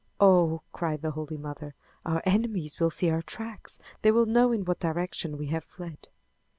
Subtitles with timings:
[0.19, 1.75] "Oh!" cried the Holy Mother,
[2.07, 3.77] "Our enemies will see our tracks!
[4.01, 6.09] They will know in what direction we have fled!"